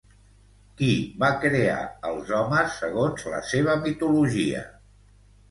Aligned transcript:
Qui 0.77 0.87
va 1.23 1.29
crear 1.43 1.75
els 2.13 2.31
homes, 2.39 2.73
segons 2.85 3.27
la 3.35 3.43
seva 3.53 3.77
mitologia? 3.85 4.65